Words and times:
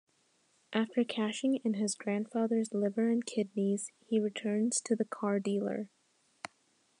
After 0.73 1.03
cashing 1.03 1.57
in 1.63 1.75
his 1.75 1.93
grandfather's 1.93 2.73
liver 2.73 3.11
and 3.11 3.23
kidneys, 3.23 3.91
he 4.07 4.19
returns 4.19 4.81
to 4.85 4.95
the 4.95 5.05
car 5.05 5.39
dealer. 5.39 5.89